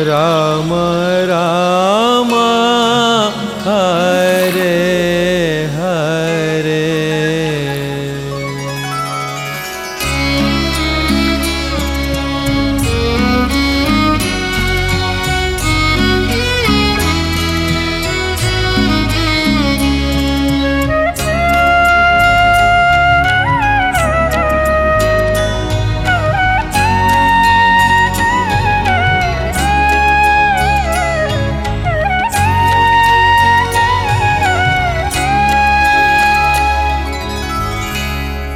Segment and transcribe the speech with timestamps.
[0.00, 0.70] Ram
[1.28, 2.30] Ram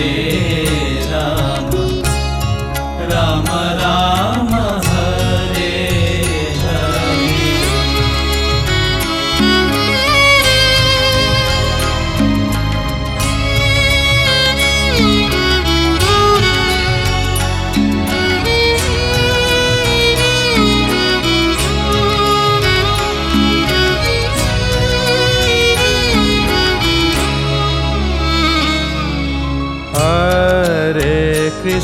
[0.00, 0.59] Hare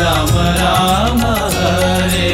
[0.00, 1.20] Ram Ram
[1.56, 2.29] Hare